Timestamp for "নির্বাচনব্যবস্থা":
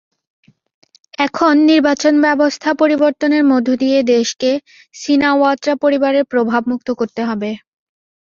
1.69-2.69